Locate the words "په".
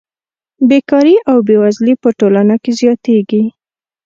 2.03-2.09